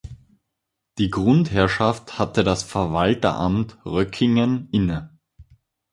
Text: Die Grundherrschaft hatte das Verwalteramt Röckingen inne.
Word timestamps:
Die 0.97 1.11
Grundherrschaft 1.11 2.17
hatte 2.17 2.43
das 2.43 2.63
Verwalteramt 2.63 3.77
Röckingen 3.85 4.67
inne. 4.71 5.11